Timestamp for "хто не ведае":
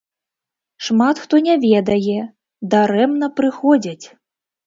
1.25-2.17